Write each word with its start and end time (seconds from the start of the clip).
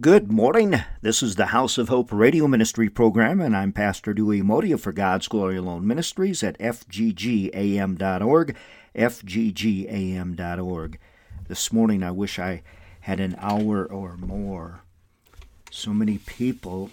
Good 0.00 0.30
morning. 0.30 0.80
This 1.02 1.24
is 1.24 1.34
the 1.34 1.46
House 1.46 1.76
of 1.76 1.88
Hope 1.88 2.12
radio 2.12 2.46
ministry 2.46 2.88
program, 2.88 3.40
and 3.40 3.56
I'm 3.56 3.72
Pastor 3.72 4.14
Dewey 4.14 4.42
Modia 4.42 4.78
for 4.78 4.92
God's 4.92 5.26
Glory 5.26 5.56
Alone 5.56 5.84
Ministries 5.84 6.44
at 6.44 6.56
fggam.org, 6.60 8.56
fggam.org. 8.94 10.28
This 11.48 11.72
morning, 11.72 12.04
I 12.04 12.12
wish 12.12 12.38
I 12.38 12.62
had 13.00 13.18
an 13.18 13.34
hour 13.40 13.84
or 13.86 14.16
more. 14.16 14.82
So 15.72 15.92
many 15.92 16.18
people, 16.18 16.90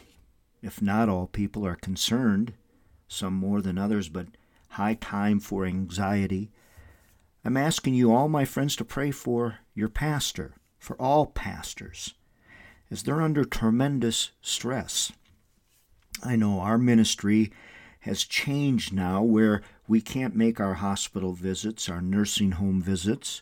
if 0.63 0.81
not 0.81 1.07
all 1.07 1.27
people, 1.27 1.63
are 1.63 1.75
concerned, 1.75 2.53
some 3.07 3.35
more 3.35 3.61
than 3.61 3.77
others, 3.77 4.09
but 4.09 4.25
high 4.69 4.95
time 4.95 5.39
for 5.39 5.67
anxiety. 5.67 6.49
I'm 7.43 7.55
asking 7.55 7.93
you, 7.93 8.11
all 8.11 8.29
my 8.29 8.45
friends, 8.45 8.75
to 8.77 8.83
pray 8.83 9.11
for 9.11 9.59
your 9.75 9.89
pastor, 9.89 10.55
for 10.79 10.99
all 10.99 11.27
pastors 11.27 12.15
as 12.89 13.03
they're 13.03 13.21
under 13.21 13.43
tremendous 13.43 14.31
stress. 14.41 15.11
I 16.23 16.35
know 16.35 16.59
our 16.59 16.77
ministry 16.77 17.51
has 18.01 18.23
changed 18.23 18.93
now 18.93 19.21
where 19.21 19.61
we 19.87 20.01
can't 20.01 20.35
make 20.35 20.59
our 20.59 20.75
hospital 20.75 21.33
visits, 21.33 21.89
our 21.89 22.01
nursing 22.01 22.51
home 22.51 22.81
visits. 22.81 23.41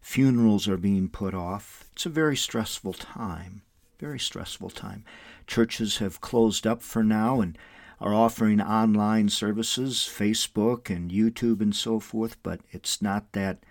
Funerals 0.00 0.68
are 0.68 0.76
being 0.76 1.08
put 1.08 1.34
off. 1.34 1.84
It's 1.92 2.06
a 2.06 2.10
very 2.10 2.36
stressful 2.36 2.92
time. 2.94 3.62
Very 3.98 4.18
stressful 4.18 4.70
time. 4.70 5.04
Churches 5.46 5.98
have 5.98 6.20
closed 6.20 6.66
up 6.66 6.82
for 6.82 7.02
now 7.02 7.40
and 7.40 7.58
are 8.00 8.14
offering 8.14 8.60
online 8.60 9.28
services, 9.28 9.96
Facebook 9.98 10.94
and 10.94 11.10
YouTube 11.10 11.60
and 11.60 11.74
so 11.74 12.00
forth, 12.00 12.36
but 12.42 12.60
it's 12.70 13.00
not 13.00 13.32
that 13.32 13.64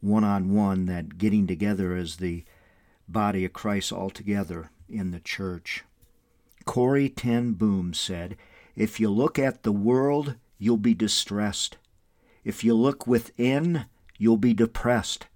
one 0.00 0.24
on 0.24 0.54
one, 0.54 0.86
that 0.86 1.18
getting 1.18 1.46
together 1.46 1.94
as 1.94 2.16
the 2.16 2.44
body 3.08 3.44
of 3.44 3.52
Christ 3.52 3.92
altogether 3.92 4.70
in 4.88 5.10
the 5.10 5.20
church. 5.20 5.84
Corrie 6.64 7.08
ten 7.08 7.52
Boom 7.52 7.94
said, 7.94 8.36
If 8.76 9.00
you 9.00 9.10
look 9.10 9.38
at 9.38 9.62
the 9.62 9.72
world, 9.72 10.36
you'll 10.58 10.76
be 10.76 10.94
distressed. 10.94 11.78
If 12.44 12.62
you 12.62 12.74
look 12.74 13.06
within, 13.06 13.86
you'll 14.18 14.36
be 14.36 14.54
depressed. 14.54 15.26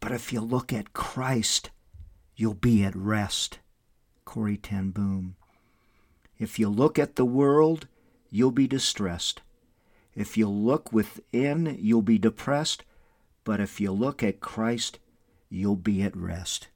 But 0.00 0.12
if 0.12 0.32
you 0.32 0.40
look 0.40 0.72
at 0.72 0.92
Christ, 0.92 1.70
you'll 2.36 2.54
be 2.54 2.84
at 2.84 2.94
rest. 2.94 3.58
Corrie 4.24 4.58
ten 4.58 4.90
Boom. 4.90 5.36
If 6.38 6.58
you 6.58 6.68
look 6.68 6.98
at 6.98 7.16
the 7.16 7.24
world, 7.24 7.86
you'll 8.30 8.50
be 8.50 8.66
distressed. 8.66 9.40
If 10.14 10.36
you 10.36 10.48
look 10.48 10.92
within, 10.92 11.76
you'll 11.80 12.02
be 12.02 12.18
depressed. 12.18 12.84
But 13.44 13.60
if 13.60 13.80
you 13.80 13.92
look 13.92 14.22
at 14.22 14.40
Christ, 14.40 14.98
you'll 15.48 15.76
be 15.76 16.02
at 16.02 16.16
rest. 16.16 16.68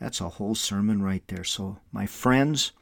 That's 0.00 0.20
a 0.20 0.28
whole 0.28 0.54
sermon 0.54 1.02
right 1.02 1.22
there. 1.26 1.44
So, 1.44 1.78
my 1.92 2.06
friends, 2.06 2.72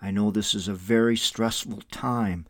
I 0.00 0.10
know 0.10 0.30
this 0.30 0.54
is 0.54 0.68
a 0.68 0.74
very 0.74 1.16
stressful 1.16 1.82
time. 1.90 2.46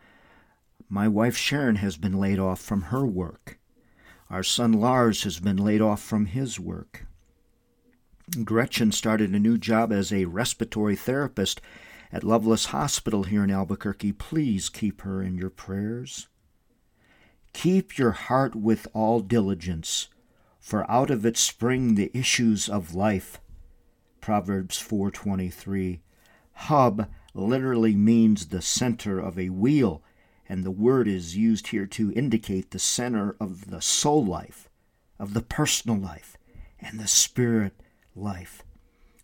My 0.89 1.09
wife 1.09 1.37
Sharon 1.37 1.77
has 1.77 1.97
been 1.97 2.19
laid 2.19 2.39
off 2.39 2.61
from 2.61 2.83
her 2.83 3.05
work. 3.05 3.59
Our 4.29 4.45
son 4.45 4.73
Lars 4.73 5.25
has 5.25 5.41
been 5.41 5.57
laid 5.57 5.81
off 5.81 6.01
from 6.01 6.27
his 6.27 6.61
work. 6.61 7.07
Gretchen 8.45 8.93
started 8.93 9.31
a 9.31 9.41
new 9.41 9.59
job 9.59 9.93
as 9.93 10.13
a 10.13 10.27
respiratory 10.27 10.95
therapist 10.95 11.61
at 12.13 12.23
Lovelace 12.23 12.67
Hospital 12.67 13.25
here 13.25 13.43
in 13.43 13.51
Albuquerque. 13.51 14.13
Please 14.13 14.69
keep 14.69 15.03
her 15.03 15.21
in 15.21 15.37
your 15.37 15.51
prayers. 15.51 16.29
Keep 17.53 17.99
your 17.99 18.13
heart 18.13 18.55
with 18.55 18.87
all 18.93 19.19
diligence, 19.19 20.09
for 20.61 20.89
out 20.89 21.11
of 21.11 21.27
it 21.27 21.37
spring 21.37 21.97
the 21.97 22.13
issues 22.15 22.69
of 22.69 22.95
life. 22.95 23.41
Proverbs 24.21 24.79
4:23. 24.79 26.01
Hub 26.53 27.09
literally 27.35 27.95
means 27.95 28.47
the 28.47 28.63
center 28.63 29.19
of 29.19 29.39
a 29.39 29.51
wheel, 29.51 30.03
and 30.49 30.65
the 30.65 30.71
word 30.71 31.09
is 31.09 31.37
used 31.37 31.69
here 31.69 31.87
to 31.87 32.13
indicate 32.13 32.71
the 32.71 32.79
center 32.79 33.37
of 33.41 33.71
the 33.71 33.81
soul 33.81 34.25
life, 34.25 34.69
of 35.19 35.33
the 35.33 35.43
personal 35.43 35.97
life, 35.97 36.37
and 36.81 36.99
the 36.99 37.07
spirit 37.07 37.81
life. 38.15 38.63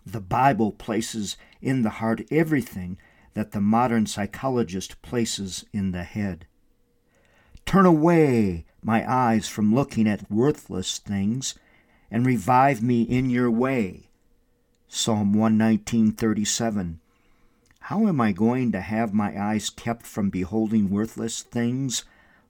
The 0.05 0.21
Bible 0.21 0.73
places 0.73 1.37
in 1.61 1.83
the 1.83 1.91
heart 1.91 2.23
everything 2.31 2.97
that 3.35 3.51
the 3.51 3.61
modern 3.61 4.07
psychologist 4.07 5.03
places 5.03 5.65
in 5.73 5.91
the 5.91 6.05
head. 6.05 6.47
Turn 7.67 7.85
away 7.85 8.65
my 8.83 9.05
eyes 9.11 9.49
from 9.49 9.75
looking 9.75 10.07
at 10.07 10.31
worthless 10.31 10.99
things, 11.01 11.55
and 12.09 12.25
revive 12.25 12.83
me 12.83 13.03
in 13.03 13.29
your 13.29 13.51
way. 13.51 14.06
Psalm 14.89 15.35
119:37 15.35 16.99
How 17.81 18.07
am 18.07 18.21
I 18.21 18.31
going 18.31 18.71
to 18.71 18.81
have 18.81 19.13
my 19.13 19.37
eyes 19.37 19.69
kept 19.69 20.07
from 20.07 20.31
beholding 20.31 20.91
worthless 20.91 21.43
things 21.43 22.05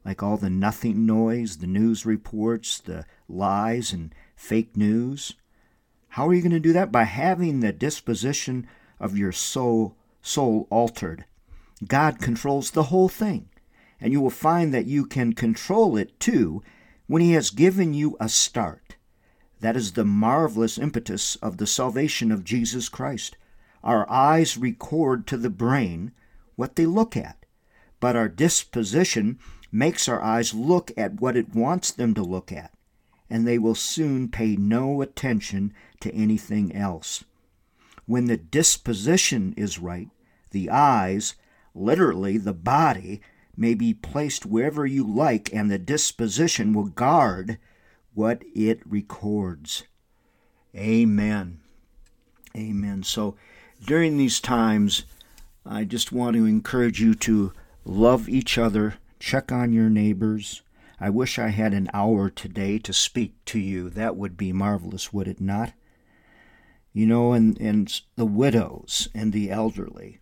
like 0.05 0.23
all 0.23 0.37
the 0.37 0.51
nothing 0.51 1.07
noise, 1.07 1.57
the 1.57 1.67
news 1.67 2.05
reports, 2.05 2.79
the 2.79 3.07
lies 3.27 3.91
and 3.91 4.15
fake 4.37 4.77
news? 4.77 5.33
How 6.11 6.29
are 6.29 6.35
you 6.35 6.43
going 6.43 6.53
to 6.53 6.61
do 6.61 6.75
that? 6.75 6.93
By 6.93 7.05
having 7.05 7.61
the 7.61 7.73
disposition 7.73 8.67
of 9.01 9.17
your 9.17 9.33
soul 9.33 9.97
soul 10.21 10.67
altered. 10.69 11.25
God 11.87 12.19
controls 12.19 12.71
the 12.71 12.85
whole 12.85 13.09
thing, 13.09 13.49
and 13.99 14.13
you 14.13 14.21
will 14.21 14.29
find 14.29 14.75
that 14.75 14.85
you 14.85 15.07
can 15.07 15.33
control 15.33 15.97
it 15.97 16.21
too 16.21 16.63
when 17.07 17.23
he 17.23 17.33
has 17.33 17.49
given 17.49 17.95
you 17.95 18.15
a 18.21 18.29
start. 18.29 18.86
That 19.61 19.77
is 19.77 19.93
the 19.93 20.05
marvelous 20.05 20.78
impetus 20.78 21.37
of 21.37 21.56
the 21.56 21.67
salvation 21.67 22.31
of 22.31 22.44
Jesus 22.44 22.89
Christ. 22.89 23.37
Our 23.83 24.11
eyes 24.11 24.56
record 24.56 25.27
to 25.28 25.37
the 25.37 25.50
brain 25.50 26.12
what 26.56 26.77
they 26.77 26.87
look 26.87 27.17
at, 27.17 27.47
but 28.00 28.16
our 28.16 28.28
disposition 28.28 29.39
makes 29.72 30.09
our 30.09 30.22
eyes 30.22 30.55
look 30.55 30.91
at 30.97 31.21
what 31.21 31.37
it 31.37 31.55
wants 31.55 31.91
them 31.91 32.15
to 32.15 32.22
look 32.22 32.53
at, 32.53 32.72
and 33.31 33.47
they 33.47 33.59
will 33.59 33.75
soon 33.75 34.28
pay 34.28 34.56
no 34.56 35.03
attention 35.03 35.72
to 36.00 36.12
anything 36.15 36.75
else. 36.75 37.25
When 38.06 38.27
the 38.27 38.37
disposition 38.37 39.55
is 39.56 39.78
right, 39.78 40.09
the 40.50 40.71
eyes, 40.71 41.34
literally 41.75 42.39
the 42.39 42.53
body, 42.53 43.21
may 43.56 43.75
be 43.75 43.95
placed 43.95 44.47
wherever 44.47 44.87
you 44.87 45.05
like, 45.06 45.53
and 45.53 45.71
the 45.71 45.78
disposition 45.78 46.72
will 46.72 46.84
guard 46.84 47.59
what 48.16 48.43
it 48.54 48.81
records. 48.87 49.84
Amen. 50.75 51.60
Amen. 52.56 53.03
So 53.03 53.37
during 53.84 54.16
these 54.16 54.41
times, 54.41 55.04
I 55.66 55.84
just 55.84 56.12
want 56.12 56.34
to 56.34 56.47
encourage 56.47 56.99
you 56.99 57.15
to 57.16 57.53
love 57.84 58.27
each 58.27 58.56
other, 58.56 58.94
check 59.21 59.53
on 59.53 59.75
your 59.75 59.91
neighbors. 59.91 60.62
I 60.99 61.10
wish 61.10 61.38
I 61.38 61.49
had 61.49 61.75
an 61.75 61.91
hour 61.93 62.31
today 62.31 62.78
to 62.78 62.93
speak 62.94 63.34
to 63.47 63.59
you. 63.59 63.91
That 63.91 64.16
would 64.16 64.38
be 64.38 64.50
marvelous, 64.50 65.12
would 65.12 65.28
it 65.28 65.41
not? 65.41 65.75
You 66.94 67.04
know, 67.04 67.34
and, 67.34 67.60
and 67.60 68.00
the 68.16 68.25
widows 68.25 69.09
and 69.15 69.34
the 69.34 69.50
elderly. 69.50 70.21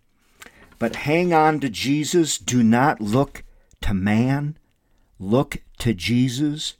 But 0.79 0.97
hang 0.97 1.33
on 1.33 1.61
to 1.61 1.69
Jesus. 1.69 2.37
Do 2.37 2.61
not 2.61 2.99
look 2.99 3.45
to 3.81 3.93
man. 3.93 4.57
Look 5.17 5.61
to 5.79 5.93
Jesus. 5.93 6.73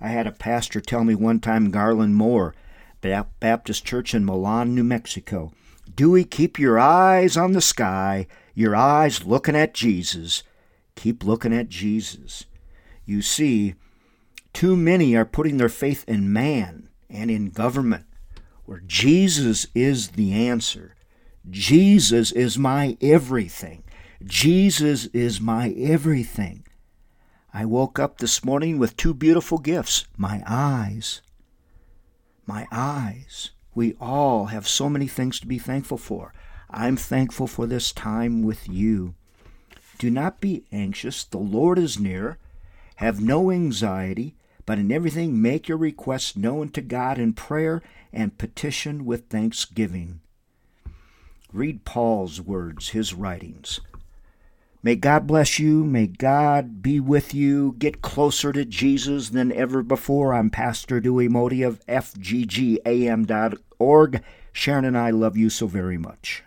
I 0.00 0.08
had 0.08 0.26
a 0.26 0.32
pastor 0.32 0.80
tell 0.80 1.04
me 1.04 1.14
one 1.14 1.40
time, 1.40 1.70
Garland 1.70 2.16
Moore, 2.16 2.54
Baptist 3.00 3.84
Church 3.84 4.14
in 4.14 4.24
Milan, 4.24 4.74
New 4.74 4.84
Mexico, 4.84 5.52
Dewey, 5.94 6.24
keep 6.24 6.58
your 6.58 6.78
eyes 6.78 7.36
on 7.36 7.52
the 7.52 7.60
sky, 7.60 8.26
your 8.54 8.74
eyes 8.74 9.24
looking 9.24 9.56
at 9.56 9.74
Jesus. 9.74 10.42
Keep 10.96 11.24
looking 11.24 11.54
at 11.54 11.68
Jesus. 11.68 12.44
You 13.04 13.22
see, 13.22 13.74
too 14.52 14.76
many 14.76 15.14
are 15.14 15.24
putting 15.24 15.58
their 15.58 15.68
faith 15.68 16.04
in 16.08 16.32
man 16.32 16.88
and 17.08 17.30
in 17.30 17.50
government, 17.50 18.06
where 18.64 18.82
Jesus 18.84 19.66
is 19.74 20.08
the 20.08 20.32
answer. 20.32 20.96
Jesus 21.48 22.32
is 22.32 22.58
my 22.58 22.96
everything. 23.00 23.84
Jesus 24.24 25.06
is 25.06 25.40
my 25.40 25.70
everything. 25.78 26.65
I 27.58 27.64
woke 27.64 27.98
up 27.98 28.18
this 28.18 28.44
morning 28.44 28.78
with 28.78 28.98
two 28.98 29.14
beautiful 29.14 29.56
gifts 29.56 30.04
my 30.18 30.42
eyes. 30.46 31.22
My 32.44 32.66
eyes. 32.70 33.52
We 33.74 33.94
all 33.98 34.46
have 34.52 34.68
so 34.68 34.90
many 34.90 35.06
things 35.06 35.40
to 35.40 35.46
be 35.46 35.58
thankful 35.58 35.96
for. 35.96 36.34
I'm 36.68 36.98
thankful 36.98 37.46
for 37.46 37.66
this 37.66 37.92
time 37.92 38.42
with 38.42 38.68
you. 38.68 39.14
Do 39.98 40.10
not 40.10 40.38
be 40.38 40.66
anxious. 40.70 41.24
The 41.24 41.38
Lord 41.38 41.78
is 41.78 41.98
near. 41.98 42.36
Have 42.96 43.22
no 43.22 43.50
anxiety, 43.50 44.34
but 44.66 44.78
in 44.78 44.92
everything 44.92 45.40
make 45.40 45.66
your 45.66 45.78
requests 45.78 46.36
known 46.36 46.68
to 46.72 46.82
God 46.82 47.18
in 47.18 47.32
prayer 47.32 47.80
and 48.12 48.36
petition 48.36 49.06
with 49.06 49.30
thanksgiving. 49.30 50.20
Read 51.54 51.86
Paul's 51.86 52.38
words, 52.38 52.90
his 52.90 53.14
writings. 53.14 53.80
May 54.86 54.94
God 54.94 55.26
bless 55.26 55.58
you. 55.58 55.82
May 55.82 56.06
God 56.06 56.80
be 56.80 57.00
with 57.00 57.34
you. 57.34 57.74
Get 57.76 58.02
closer 58.02 58.52
to 58.52 58.64
Jesus 58.64 59.30
than 59.30 59.50
ever 59.50 59.82
before. 59.82 60.32
I'm 60.32 60.48
Pastor 60.48 61.00
Dewey 61.00 61.26
Modi 61.26 61.64
of 61.64 61.84
FGGAM.org, 61.86 62.22
Sharon 64.52 64.84
and 64.84 64.96
I 64.96 65.10
love 65.10 65.36
you 65.36 65.50
so 65.50 65.66
very 65.66 65.98
much. 65.98 66.44